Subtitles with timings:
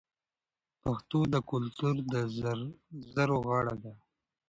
[0.83, 2.15] پښتو د کلتور د
[3.15, 3.93] زرو غاړه ده.